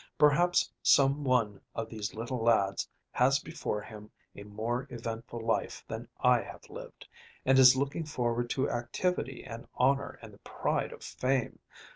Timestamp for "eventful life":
4.89-5.85